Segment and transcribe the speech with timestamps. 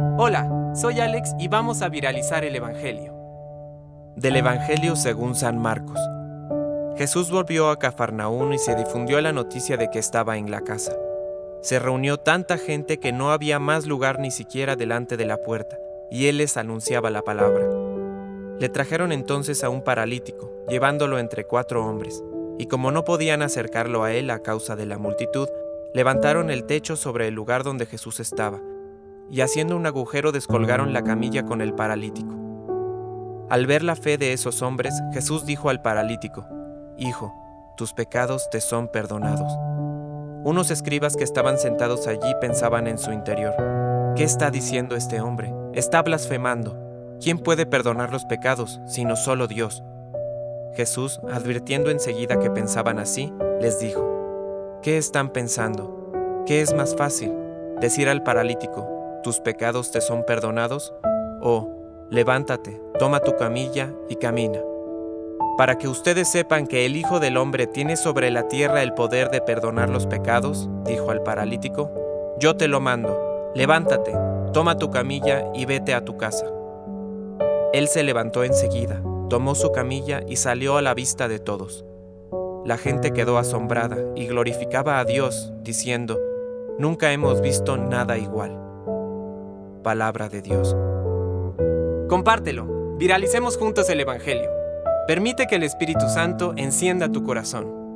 [0.00, 3.12] Hola, soy Alex y vamos a viralizar el Evangelio.
[4.14, 5.98] Del Evangelio según San Marcos.
[6.96, 10.92] Jesús volvió a Cafarnaún y se difundió la noticia de que estaba en la casa.
[11.62, 15.76] Se reunió tanta gente que no había más lugar ni siquiera delante de la puerta,
[16.12, 17.66] y él les anunciaba la palabra.
[18.60, 22.22] Le trajeron entonces a un paralítico, llevándolo entre cuatro hombres,
[22.56, 25.48] y como no podían acercarlo a él a causa de la multitud,
[25.92, 28.60] levantaron el techo sobre el lugar donde Jesús estaba,
[29.30, 32.34] y haciendo un agujero descolgaron la camilla con el paralítico.
[33.50, 36.46] Al ver la fe de esos hombres, Jesús dijo al paralítico,
[36.96, 37.34] Hijo,
[37.76, 39.52] tus pecados te son perdonados.
[40.44, 43.54] Unos escribas que estaban sentados allí pensaban en su interior,
[44.16, 45.52] ¿qué está diciendo este hombre?
[45.72, 46.76] Está blasfemando.
[47.20, 49.82] ¿Quién puede perdonar los pecados sino solo Dios?
[50.74, 56.44] Jesús, advirtiendo enseguida que pensaban así, les dijo, ¿qué están pensando?
[56.46, 57.32] ¿Qué es más fácil?
[57.80, 60.94] Decir al paralítico, tus pecados te son perdonados,
[61.40, 61.68] o
[62.10, 64.60] levántate, toma tu camilla y camina.
[65.56, 69.30] Para que ustedes sepan que el Hijo del Hombre tiene sobre la tierra el poder
[69.30, 71.90] de perdonar los pecados, dijo al paralítico,
[72.38, 74.16] yo te lo mando, levántate,
[74.52, 76.46] toma tu camilla y vete a tu casa.
[77.72, 81.84] Él se levantó enseguida, tomó su camilla y salió a la vista de todos.
[82.64, 86.18] La gente quedó asombrada y glorificaba a Dios, diciendo,
[86.78, 88.68] Nunca hemos visto nada igual
[89.88, 90.76] palabra de Dios.
[92.10, 94.50] Compártelo, viralicemos juntos el Evangelio.
[95.06, 97.87] Permite que el Espíritu Santo encienda tu corazón.